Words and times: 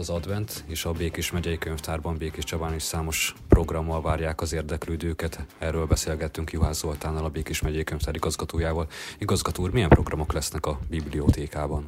az 0.00 0.10
advent, 0.10 0.64
és 0.66 0.84
a 0.84 0.92
Békés 0.92 1.30
megyei 1.30 1.58
könyvtárban 1.58 2.16
Békés 2.16 2.44
Csabán 2.44 2.74
is 2.74 2.82
számos 2.82 3.34
programmal 3.48 4.02
várják 4.02 4.40
az 4.40 4.52
érdeklődőket. 4.52 5.46
Erről 5.58 5.86
beszélgettünk 5.86 6.52
Juhász 6.52 6.78
Zoltánnal, 6.78 7.24
a 7.24 7.28
Békés 7.28 7.60
megyei 7.60 7.84
könyvtár 7.84 8.14
igazgatójával. 8.14 8.88
Igazgató 9.18 9.62
úr, 9.62 9.70
milyen 9.70 9.88
programok 9.88 10.32
lesznek 10.32 10.66
a 10.66 10.78
bibliotékában? 10.88 11.86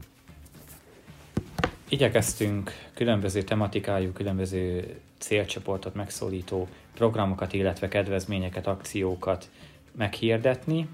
Igyekeztünk 1.88 2.72
különböző 2.94 3.42
tematikájú, 3.42 4.12
különböző 4.12 4.94
célcsoportot 5.18 5.94
megszólító 5.94 6.68
programokat, 6.94 7.52
illetve 7.52 7.88
kedvezményeket, 7.88 8.66
akciókat 8.66 9.50
meghirdetni. 9.96 10.88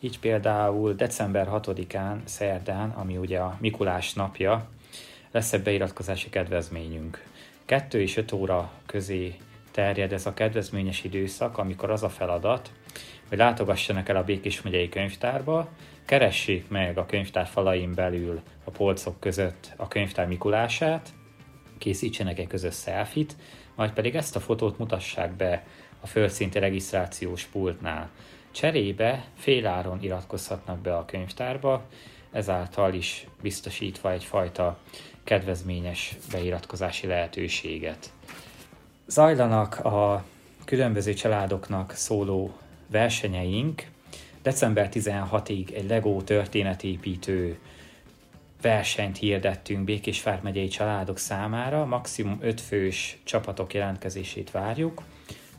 Így 0.00 0.18
például 0.18 0.92
december 0.94 1.48
6-án, 1.52 2.16
szerdán, 2.24 2.90
ami 2.90 3.16
ugye 3.16 3.38
a 3.38 3.56
Mikulás 3.60 4.12
napja, 4.12 4.68
lesz 5.34 5.52
egy 5.52 5.62
beiratkozási 5.62 6.30
kedvezményünk. 6.30 7.24
2 7.64 8.00
és 8.00 8.16
5 8.16 8.32
óra 8.32 8.72
közé 8.86 9.34
terjed 9.70 10.12
ez 10.12 10.26
a 10.26 10.34
kedvezményes 10.34 11.04
időszak, 11.04 11.58
amikor 11.58 11.90
az 11.90 12.02
a 12.02 12.08
feladat, 12.08 12.72
hogy 13.28 13.38
látogassanak 13.38 14.08
el 14.08 14.16
a 14.16 14.24
Békés 14.24 14.62
megyei 14.62 14.88
könyvtárba, 14.88 15.68
keressék 16.04 16.68
meg 16.68 16.98
a 16.98 17.06
könyvtár 17.06 17.46
falain 17.46 17.94
belül 17.94 18.40
a 18.64 18.70
polcok 18.70 19.20
között 19.20 19.72
a 19.76 19.88
könyvtár 19.88 20.26
Mikulását, 20.26 21.08
készítsenek 21.78 22.38
egy 22.38 22.46
közös 22.46 22.76
selfit, 22.76 23.36
majd 23.74 23.92
pedig 23.92 24.14
ezt 24.14 24.36
a 24.36 24.40
fotót 24.40 24.78
mutassák 24.78 25.32
be 25.32 25.66
a 26.00 26.06
földszinti 26.06 26.58
regisztrációs 26.58 27.44
pultnál. 27.44 28.10
Cserébe 28.50 29.24
féláron 29.36 30.02
iratkozhatnak 30.02 30.78
be 30.78 30.96
a 30.96 31.04
könyvtárba, 31.04 31.86
ezáltal 32.34 32.94
is 32.94 33.26
biztosítva 33.42 34.12
egyfajta 34.12 34.78
kedvezményes 35.24 36.16
beiratkozási 36.32 37.06
lehetőséget. 37.06 38.12
Zajlanak 39.06 39.84
a 39.84 40.24
különböző 40.64 41.14
családoknak 41.14 41.92
szóló 41.92 42.56
versenyeink. 42.86 43.86
December 44.42 44.88
16-ig 44.92 45.74
egy 45.74 45.88
LEGO 45.88 46.22
történetépítő 46.22 47.58
versenyt 48.60 49.18
hirdettünk 49.18 49.84
Békés 49.84 50.24
megyei 50.42 50.68
családok 50.68 51.18
számára, 51.18 51.84
maximum 51.84 52.38
5 52.40 52.60
fős 52.60 53.18
csapatok 53.24 53.74
jelentkezését 53.74 54.50
várjuk. 54.50 55.02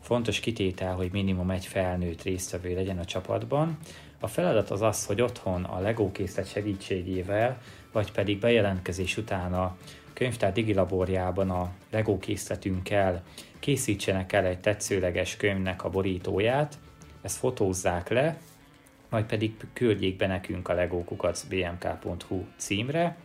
Fontos 0.02 0.40
kitétel, 0.40 0.96
hogy 0.96 1.12
minimum 1.12 1.50
egy 1.50 1.66
felnőtt 1.66 2.22
résztvevő 2.24 2.76
legyen 2.76 3.00
a 3.00 3.06
csapatban. 3.06 3.78
A 4.20 4.28
feladat 4.28 4.72
az 4.72 4.82
az, 4.82 5.06
hogy 5.06 5.22
otthon 5.22 5.64
a 5.64 5.80
LEGO 5.80 6.12
készlet 6.12 6.50
segítségével 6.50 7.62
vagy 7.92 8.12
pedig 8.12 8.40
bejelentkezés 8.40 9.18
után 9.18 9.54
a 9.54 9.78
könyvtár 10.14 10.52
digilaborjában 10.52 11.50
a 11.50 11.72
LEGO 11.92 12.18
készletünkkel 12.18 13.24
készítsenek 13.60 14.34
el 14.34 14.46
egy 14.46 14.60
tetszőleges 14.60 15.38
könyvnek 15.38 15.84
a 15.84 15.90
borítóját, 15.90 16.78
ezt 17.22 17.38
fotózzák 17.38 18.10
le, 18.10 18.38
majd 19.10 19.26
pedig 19.26 19.56
küldjék 19.74 20.16
be 20.18 20.28
nekünk 20.28 20.70
a 20.70 20.74
legokukacbmk.hu 20.74 22.44
címre. 22.58 23.18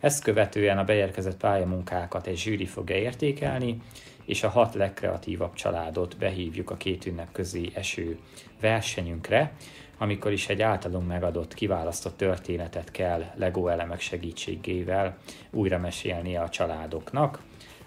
Ezt 0.00 0.22
követően 0.22 0.78
a 0.78 0.84
beérkezett 0.84 1.36
pályamunkákat 1.36 2.26
egy 2.26 2.36
zsűri 2.36 2.66
fogja 2.66 2.96
értékelni, 2.96 3.82
és 4.24 4.42
a 4.42 4.48
hat 4.48 4.74
legkreatívabb 4.74 5.54
családot 5.54 6.16
behívjuk 6.16 6.70
a 6.70 6.76
két 6.76 7.06
ünnep 7.06 7.32
közé 7.32 7.70
eső 7.74 8.18
versenyünkre, 8.60 9.52
amikor 9.98 10.32
is 10.32 10.48
egy 10.48 10.62
általunk 10.62 11.06
megadott, 11.06 11.54
kiválasztott 11.54 12.16
történetet 12.16 12.90
kell 12.90 13.24
Lego 13.34 13.68
elemek 13.68 14.00
segítségével 14.00 15.16
újra 15.50 15.78
mesélni 15.78 16.36
a 16.36 16.48
családoknak. 16.48 17.42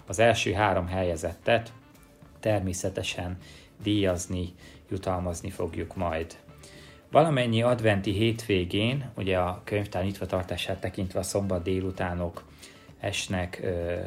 Az 0.06 0.18
első 0.18 0.52
három 0.52 0.86
helyezettet 0.86 1.72
természetesen 2.40 3.36
díjazni, 3.82 4.54
jutalmazni 4.90 5.50
fogjuk 5.50 5.96
majd. 5.96 6.36
Valamennyi 7.10 7.62
adventi 7.62 8.12
hétvégén, 8.12 9.10
ugye 9.16 9.38
a 9.38 9.60
könyvtár 9.64 10.04
nyitva 10.04 10.26
tartását 10.26 10.80
tekintve 10.80 11.18
a 11.18 11.22
szombat 11.22 11.62
délutánok 11.62 12.44
esnek 13.00 13.60
ö, 13.62 13.98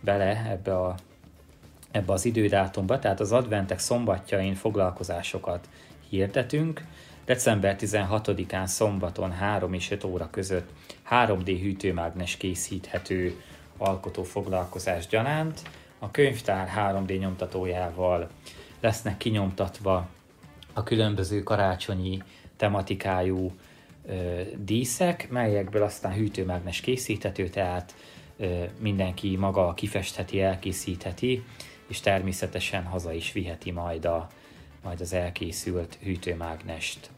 bele 0.00 0.46
ebbe, 0.50 0.78
a, 0.78 0.94
ebbe 1.90 2.12
az 2.12 2.24
idődátumba, 2.24 2.98
tehát 2.98 3.20
az 3.20 3.32
adventek 3.32 3.78
szombatjain 3.78 4.54
foglalkozásokat 4.54 5.68
hirdetünk, 6.08 6.84
December 7.24 7.76
16-án 7.80 8.66
szombaton 8.66 9.32
3 9.32 9.72
és 9.72 9.90
5 9.90 10.04
óra 10.04 10.30
között 10.30 10.68
3D 11.10 11.58
hűtőmágnes 11.62 12.36
készíthető 12.36 13.42
alkotó 13.76 14.22
foglalkozás 14.22 15.06
gyanánt. 15.06 15.62
A 15.98 16.10
könyvtár 16.10 16.70
3D 16.76 17.18
nyomtatójával 17.18 18.30
lesznek 18.80 19.16
kinyomtatva 19.16 20.08
a 20.72 20.82
különböző 20.82 21.42
karácsonyi 21.42 22.22
tematikájú 22.56 23.52
ö, 24.06 24.40
díszek, 24.58 25.30
melyekből 25.30 25.82
aztán 25.82 26.12
hűtőmágnes 26.12 26.80
készíthető, 26.80 27.48
tehát 27.48 27.94
ö, 28.36 28.64
mindenki 28.78 29.36
maga 29.36 29.74
kifestheti, 29.74 30.40
elkészítheti, 30.40 31.44
és 31.88 32.00
természetesen 32.00 32.84
haza 32.84 33.12
is 33.12 33.32
viheti 33.32 33.70
majd 33.70 34.04
a, 34.04 34.28
majd 34.84 35.00
az 35.00 35.12
elkészült 35.12 35.98
hűtőmágnest. 36.02 37.10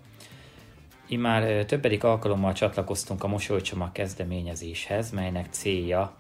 Immár 1.09 1.65
többedik 1.65 2.05
alkalommal 2.05 2.53
csatlakoztunk 2.53 3.25
a 3.25 3.29
mosolycsomag 3.29 3.93
kezdeményezéshez, 3.93 5.11
melynek 5.11 5.47
célja, 5.51 6.17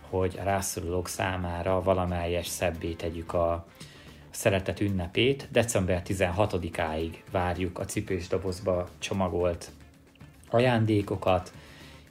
hogy 0.00 0.36
a 0.40 0.42
rászorulók 0.42 1.08
számára 1.08 1.82
valamelyes 1.82 2.46
szebbé 2.46 2.92
tegyük 2.92 3.32
a 3.32 3.66
szeretet 4.30 4.80
ünnepét. 4.80 5.48
December 5.50 6.02
16-áig 6.06 7.12
várjuk 7.30 7.78
a 7.78 7.84
cipős 7.84 8.28
dobozba 8.28 8.88
csomagolt 8.98 9.70
ajándékokat. 10.50 11.52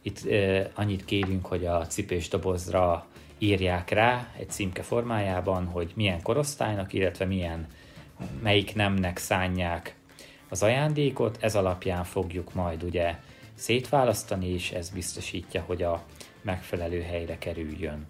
Itt 0.01 0.25
eh, 0.25 0.67
annyit 0.73 1.05
kérünk, 1.05 1.45
hogy 1.45 1.65
a 1.65 1.87
cipős 1.87 2.27
dobozra 2.27 3.05
írják 3.37 3.89
rá 3.89 4.27
egy 4.37 4.49
címke 4.49 4.81
formájában, 4.81 5.65
hogy 5.65 5.91
milyen 5.95 6.21
korosztálynak, 6.21 6.93
illetve 6.93 7.25
milyen 7.25 7.67
melyik 8.41 8.75
nemnek 8.75 9.17
szánják 9.17 9.95
az 10.49 10.63
ajándékot, 10.63 11.37
ez 11.39 11.55
alapján 11.55 12.03
fogjuk 12.03 12.53
majd 12.53 12.83
ugye 12.83 13.15
szétválasztani, 13.53 14.47
és 14.47 14.71
ez 14.71 14.89
biztosítja, 14.89 15.63
hogy 15.65 15.83
a 15.83 16.03
megfelelő 16.41 17.01
helyre 17.01 17.37
kerüljön. 17.37 18.05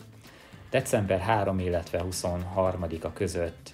December 0.69 1.19
3, 1.19 1.59
illetve 1.59 2.03
23-a 2.09 3.13
között 3.13 3.73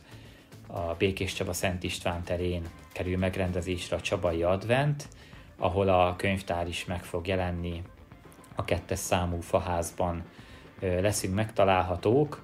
a 0.68 0.94
Békés 0.98 1.34
Csaba 1.34 1.54
Szent 1.54 1.84
István 1.84 2.24
terén 2.24 2.64
kerül 2.92 3.18
megrendezésre 3.18 3.96
a 3.96 4.02
Csabai 4.02 4.44
Advent, 4.44 5.08
ahol 5.58 5.90
a 5.90 6.16
könyvtár 6.16 6.68
is 6.68 6.86
meg 6.86 7.04
fog 7.04 7.28
jelenni 7.28 7.82
a 8.56 8.66
kettes 8.66 9.00
számú 9.00 9.40
faházban 9.40 10.24
leszünk 10.80 11.36
megtalálhatók. 11.36 12.44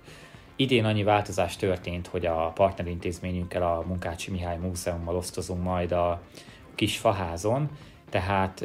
Idén 0.59 0.85
annyi 0.85 1.03
változás 1.03 1.55
történt, 1.55 2.07
hogy 2.07 2.25
a 2.25 2.51
partnerintézményünkkel, 2.55 3.63
a 3.63 3.83
Munkácsi 3.87 4.31
Mihály 4.31 4.57
Múzeummal 4.57 5.15
osztozunk 5.15 5.63
majd 5.63 5.91
a 5.91 6.21
kis 6.75 6.97
faházon, 6.97 7.69
tehát 8.09 8.63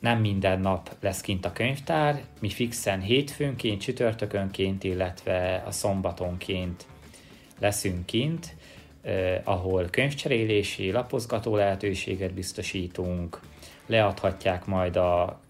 nem 0.00 0.20
minden 0.20 0.60
nap 0.60 0.90
lesz 1.00 1.20
kint 1.20 1.44
a 1.44 1.52
könyvtár, 1.52 2.22
mi 2.40 2.48
fixen 2.48 3.00
hétfőnként, 3.00 3.80
csütörtökönként, 3.80 4.84
illetve 4.84 5.62
a 5.66 5.70
szombatonként 5.70 6.86
leszünk 7.58 8.06
kint, 8.06 8.56
eh, 9.02 9.40
ahol 9.44 9.84
könyvcserélési, 9.90 10.90
lapozgató 10.90 11.56
lehetőséget 11.56 12.34
biztosítunk, 12.34 13.40
leadhatják 13.86 14.66
majd 14.66 14.96
a, 14.96 15.40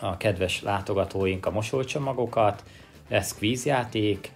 a 0.00 0.16
kedves 0.16 0.62
látogatóink 0.62 1.46
a 1.46 1.50
mosolycsomagokat, 1.50 2.64
lesz 3.08 3.34
kvízjáték, 3.34 4.30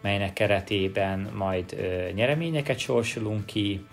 melynek 0.00 0.32
keretében 0.32 1.30
majd 1.34 1.72
ö, 1.72 2.10
nyereményeket 2.14 2.78
sorsolunk 2.78 3.46
ki, 3.46 3.86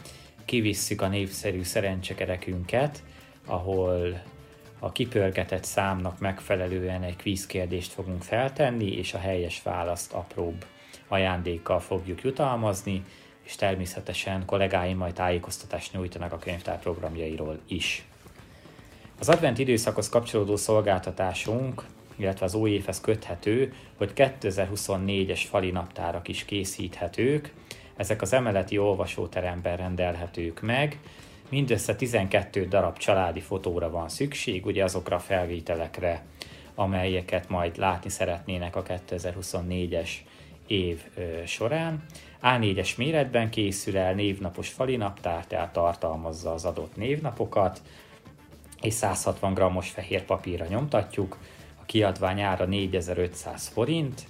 kivisszük 0.45 1.01
a 1.01 1.07
népszerű 1.07 1.63
szerencsekerekünket, 1.63 3.03
ahol 3.45 4.21
a 4.79 4.91
kipörgetett 4.91 5.63
számnak 5.63 6.19
megfelelően 6.19 7.03
egy 7.03 7.15
kvízkérdést 7.15 7.91
fogunk 7.91 8.23
feltenni, 8.23 8.91
és 8.97 9.13
a 9.13 9.17
helyes 9.17 9.61
választ 9.63 10.13
apróbb 10.13 10.65
ajándékkal 11.07 11.79
fogjuk 11.79 12.21
jutalmazni, 12.23 13.03
és 13.43 13.55
természetesen 13.55 14.45
kollégáim 14.45 14.97
majd 14.97 15.13
tájékoztatást 15.13 15.93
nyújtanak 15.93 16.33
a 16.33 16.37
könyvtár 16.37 16.79
programjairól 16.79 17.59
is. 17.67 18.05
Az 19.19 19.29
advent 19.29 19.57
időszakhoz 19.57 20.09
kapcsolódó 20.09 20.55
szolgáltatásunk 20.55 21.83
illetve 22.21 22.45
az 22.45 22.53
új 22.53 22.71
évhez 22.71 23.01
köthető, 23.01 23.73
hogy 23.97 24.11
2024-es 24.15 25.41
fali 25.49 25.71
naptárak 25.71 26.27
is 26.27 26.45
készíthetők, 26.45 27.53
ezek 27.95 28.21
az 28.21 28.33
emeleti 28.33 28.77
olvasóteremben 28.77 29.77
rendelhetők 29.77 30.61
meg, 30.61 30.99
mindössze 31.49 31.95
12 31.95 32.67
darab 32.67 32.97
családi 32.97 33.39
fotóra 33.39 33.89
van 33.89 34.09
szükség, 34.09 34.65
ugye 34.65 34.83
azokra 34.83 35.15
a 35.15 35.19
felvételekre, 35.19 36.23
amelyeket 36.75 37.49
majd 37.49 37.77
látni 37.77 38.09
szeretnének 38.09 38.75
a 38.75 38.83
2024-es 38.83 40.09
év 40.67 41.01
során. 41.45 42.03
A4-es 42.41 42.97
méretben 42.97 43.49
készül 43.49 43.97
el 43.97 44.13
névnapos 44.13 44.69
falinaptár, 44.69 45.47
tehát 45.47 45.73
tartalmazza 45.73 46.53
az 46.53 46.65
adott 46.65 46.95
névnapokat, 46.95 47.81
és 48.81 48.93
160 48.93 49.53
g-os 49.53 49.89
fehér 49.89 50.23
papírra 50.23 50.65
nyomtatjuk. 50.65 51.37
Kiadvány 51.91 52.41
ára 52.41 52.65
4500 52.65 53.67
forint, 53.67 54.23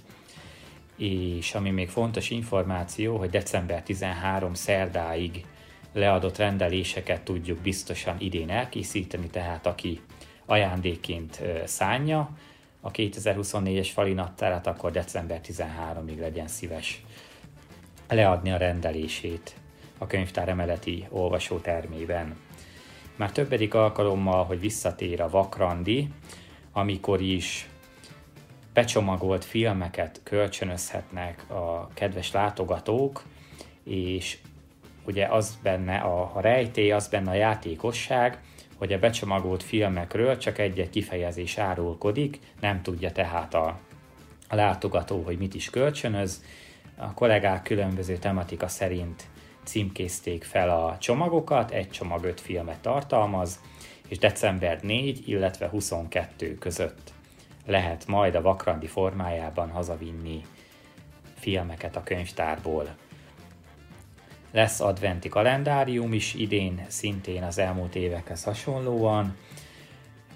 és 0.96 1.54
ami 1.54 1.70
még 1.70 1.88
fontos 1.88 2.30
információ, 2.30 3.16
hogy 3.16 3.30
december 3.30 3.82
13 3.82 4.54
szerdáig 4.54 5.44
leadott 5.92 6.36
rendeléseket 6.36 7.22
tudjuk 7.22 7.58
biztosan 7.58 8.16
idén 8.18 8.50
elkészíteni, 8.50 9.26
tehát 9.26 9.66
aki 9.66 10.00
ajándékként 10.46 11.42
szánja 11.64 12.30
a 12.80 12.90
2024-es 12.90 13.88
fali 13.92 14.12
naptárat, 14.12 14.66
akkor 14.66 14.90
december 14.90 15.40
13-ig 15.44 16.18
legyen 16.18 16.48
szíves 16.48 17.02
leadni 18.08 18.50
a 18.50 18.56
rendelését 18.56 19.54
a 19.98 20.06
könyvtár 20.06 20.48
emeleti 20.48 21.06
olvasótermében. 21.10 22.36
Már 23.16 23.32
többedik 23.32 23.74
alkalommal, 23.74 24.44
hogy 24.44 24.60
visszatér 24.60 25.20
a 25.20 25.30
Vakrandi, 25.30 26.08
amikor 26.72 27.20
is 27.20 27.68
becsomagolt 28.72 29.44
filmeket 29.44 30.20
kölcsönözhetnek 30.22 31.50
a 31.50 31.88
kedves 31.94 32.32
látogatók, 32.32 33.22
és 33.84 34.38
ugye 35.06 35.26
az 35.26 35.58
benne 35.62 35.96
a, 35.96 36.40
rejtély, 36.40 36.92
az 36.92 37.08
benne 37.08 37.30
a 37.30 37.34
játékosság, 37.34 38.38
hogy 38.76 38.92
a 38.92 38.98
becsomagolt 38.98 39.62
filmekről 39.62 40.38
csak 40.38 40.58
egy-egy 40.58 40.90
kifejezés 40.90 41.58
árulkodik, 41.58 42.38
nem 42.60 42.82
tudja 42.82 43.12
tehát 43.12 43.54
a, 43.54 43.78
a 44.48 44.54
látogató, 44.54 45.22
hogy 45.22 45.38
mit 45.38 45.54
is 45.54 45.70
kölcsönöz. 45.70 46.44
A 46.96 47.14
kollégák 47.14 47.62
különböző 47.62 48.16
tematika 48.16 48.68
szerint 48.68 49.22
címkézték 49.64 50.44
fel 50.44 50.70
a 50.70 50.96
csomagokat, 50.98 51.70
egy 51.70 51.90
csomag 51.90 52.24
öt 52.24 52.40
filmet 52.40 52.80
tartalmaz, 52.80 53.60
és 54.12 54.18
december 54.18 54.82
4, 54.82 55.28
illetve 55.28 55.68
22 55.68 56.58
között 56.58 57.12
lehet 57.66 58.06
majd 58.06 58.34
a 58.34 58.42
vakrandi 58.42 58.86
formájában 58.86 59.70
hazavinni 59.70 60.42
filmeket 61.38 61.96
a 61.96 62.02
könyvtárból. 62.02 62.96
Lesz 64.50 64.80
adventi 64.80 65.28
kalendárium 65.28 66.12
is 66.12 66.34
idén, 66.34 66.84
szintén 66.88 67.42
az 67.42 67.58
elmúlt 67.58 67.94
évekhez 67.94 68.44
hasonlóan. 68.44 69.36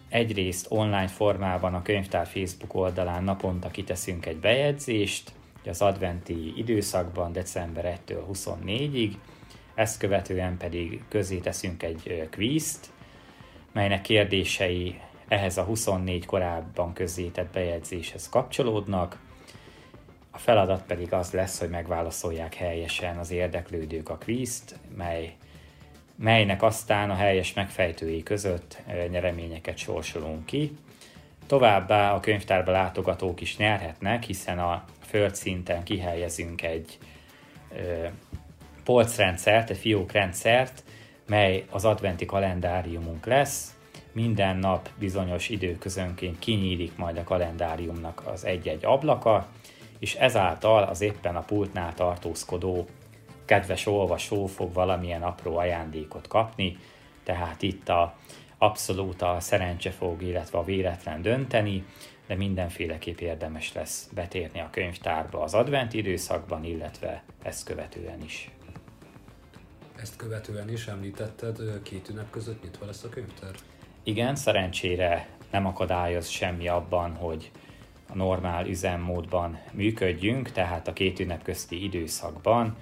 Egyrészt 0.09 0.67
online 0.69 1.09
formában 1.09 1.75
a 1.75 1.83
könyvtár 1.83 2.27
Facebook 2.27 2.75
oldalán 2.75 3.25
naponta 3.25 3.71
kiteszünk 3.71 4.27
egy 4.27 4.39
bejegyzést, 4.39 5.33
az 5.65 5.83
adventi 5.83 6.59
időszakban 6.59 7.33
december 7.33 7.99
1-től 8.07 8.23
24-ig, 8.33 9.13
ezt 9.75 9.99
követően 9.99 10.57
pedig 10.57 11.03
közé 11.09 11.39
teszünk 11.39 11.83
egy 11.83 12.29
kvízt, 12.31 12.95
melynek 13.77 14.01
kérdései 14.01 15.01
ehhez 15.29 15.57
a 15.57 15.63
24 15.63 16.27
korábban 16.27 16.93
közzétett 16.93 17.53
bejegyzéshez 17.53 18.29
kapcsolódnak. 18.29 19.19
A 20.31 20.39
feladat 20.39 20.83
pedig 20.83 21.13
az 21.13 21.31
lesz, 21.31 21.59
hogy 21.59 21.69
megválaszolják 21.69 22.55
helyesen 22.55 23.17
az 23.17 23.31
érdeklődők 23.31 24.09
a 24.09 24.17
kvízt, 24.17 24.79
mely, 24.97 25.35
melynek 26.15 26.63
aztán 26.63 27.11
a 27.11 27.15
helyes 27.15 27.53
megfejtői 27.53 28.23
között 28.23 28.83
nyereményeket 29.11 29.77
sorsolunk 29.77 30.47
ki. 30.47 30.77
Továbbá 31.47 32.13
a 32.13 32.21
könyvtárba 32.21 32.71
látogatók 32.71 33.41
is 33.41 33.57
nyerhetnek, 33.57 34.23
hiszen 34.23 34.59
a 34.59 34.85
földszinten 35.07 35.83
kihelyezünk 35.83 36.63
egy 36.63 36.99
ö, 37.73 38.07
polcrendszert, 38.85 39.71
egy 39.71 39.79
fiókrendszert, 39.79 40.85
mely 41.27 41.65
az 41.71 41.85
adventi 41.85 42.27
kalendáriumunk 42.27 43.27
lesz, 43.27 43.75
minden 44.13 44.57
nap 44.57 44.89
bizonyos 44.99 45.49
időközönként 45.49 46.39
kinyílik 46.39 46.97
majd 46.97 47.17
a 47.17 47.25
kalendáriumnak 47.25 48.23
az 48.27 48.45
egy-egy 48.45 48.85
ablaka, 48.85 49.47
és 49.99 50.15
ezáltal 50.15 50.83
az 50.83 51.01
éppen 51.01 51.37
a 51.37 51.41
pultnál 51.41 51.95
tartózkodó 51.95 52.87
kedves 53.45 53.87
olvasó 53.87 54.47
fog 54.47 54.73
valamilyen 54.73 55.23
apró 55.23 55.57
ajándékot 55.57 56.29
kapni, 56.29 56.79
tehát 57.25 57.63
itt 57.63 57.89
a 57.89 58.15
abszolút 58.59 59.23
a 59.23 59.37
szerencse 59.41 59.91
fog, 59.91 60.23
illetve 60.23 60.59
a 60.59 60.65
véletlen 60.65 61.23
dönteni, 61.23 61.85
de 62.27 62.35
mindenféleképp 62.35 63.19
érdemes 63.19 63.73
lesz 63.73 64.09
betérni 64.15 64.61
a 64.61 64.71
könyvtárba 64.71 65.43
az 65.43 65.55
advent 65.55 65.93
időszakban, 65.93 66.65
illetve 66.65 67.23
ezt 67.43 67.65
követően 67.65 68.23
is. 68.23 68.51
Ezt 70.07 70.17
követően 70.17 70.71
is 70.71 70.87
említetted, 70.87 71.83
két 71.83 72.09
ünnep 72.09 72.31
között 72.31 72.63
nyitva 72.63 72.87
lesz 72.87 73.05
a 73.05 73.09
könyvtár? 73.09 73.51
Igen, 74.03 74.37
szerencsére 74.37 75.29
nem 75.51 75.67
akadályoz 75.67 76.29
semmi 76.29 76.69
abban, 76.69 77.15
hogy 77.15 77.51
a 78.09 78.15
normál 78.15 78.67
üzemmódban 78.67 79.59
működjünk, 79.73 80.51
tehát 80.53 80.89
a 80.89 80.93
két 80.93 81.19
ünnep 81.19 81.43
közti 81.43 81.85
időszakban, 81.85 82.77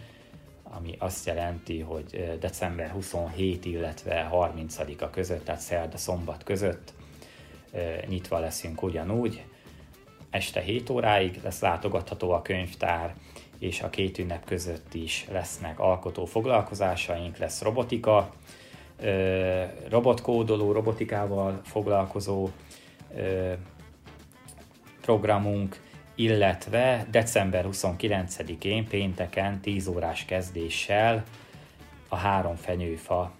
ami 0.62 0.96
azt 0.98 1.26
jelenti, 1.26 1.80
hogy 1.80 2.36
december 2.40 2.90
27, 2.90 3.64
illetve 3.64 4.28
30-a 4.32 5.10
között, 5.10 5.44
tehát 5.44 5.60
szerda 5.60 5.96
szombat 5.96 6.42
között 6.42 6.92
nyitva 8.06 8.38
leszünk 8.38 8.82
ugyanúgy. 8.82 9.44
Este 10.30 10.60
7 10.60 10.90
óráig 10.90 11.40
lesz 11.42 11.60
látogatható 11.60 12.30
a 12.30 12.42
könyvtár, 12.42 13.14
és 13.58 13.80
a 13.80 13.90
két 13.90 14.18
ünnep 14.18 14.44
között 14.44 14.94
is 14.94 15.26
lesznek 15.30 15.78
alkotó 15.78 16.24
foglalkozásaink, 16.24 17.36
lesz 17.36 17.62
robotika, 17.62 18.32
robotkódoló, 19.88 20.72
robotikával 20.72 21.60
foglalkozó 21.64 22.48
programunk, 25.00 25.82
illetve 26.14 27.06
december 27.10 27.66
29-én 27.70 28.88
pénteken 28.88 29.60
10 29.60 29.86
órás 29.86 30.24
kezdéssel 30.24 31.24
a 32.08 32.16
Három 32.16 32.56
Fenyőfa 32.56 33.32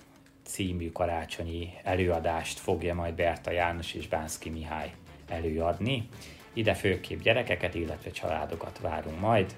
című 0.45 0.93
karácsonyi 0.93 1.71
előadást 1.83 2.59
fogja 2.59 2.95
majd 2.95 3.15
Berta 3.15 3.51
János 3.51 3.93
és 3.95 4.09
Bánszki 4.09 4.51
Mihály 4.51 4.93
előadni. 5.29 6.09
Ide 6.53 6.75
főképp 6.75 7.21
gyerekeket, 7.21 7.75
illetve 7.75 8.11
családokat 8.11 8.79
várunk 8.79 9.21
majd, 9.21 9.55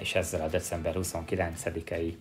és 0.00 0.14
ezzel 0.14 0.40
a 0.40 0.48
december 0.48 0.94
29-i 0.98 2.14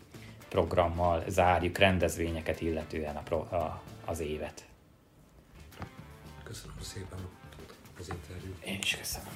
programmal 0.50 1.24
zárjuk 1.28 1.78
rendezvényeket 1.78 2.62
illetően 2.62 3.16
a, 3.16 3.22
pro, 3.22 3.38
a, 3.38 3.82
az 4.06 4.20
évet. 4.20 4.66
Köszönöm 6.44 6.82
szépen 6.82 7.20
az 8.00 8.10
interjút. 8.10 8.64
Én 8.64 8.80
is 8.82 8.98
köszönöm. 8.98 9.34